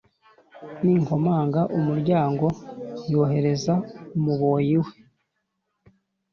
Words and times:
Ninkomanga 0.83 1.61
umuryango 1.77 2.45
yohereze 3.11 3.73
umuboyi 4.17 4.75
we 4.83 4.91